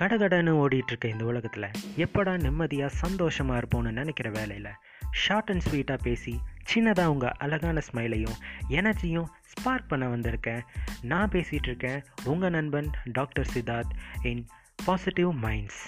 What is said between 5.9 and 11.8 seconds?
பேசி சின்னதாக உங்கள் அழகான ஸ்மைலையும் எனர்ஜியும் ஸ்பார்க் பண்ண வந்திருக்கேன். நான் பேசிகிட்டு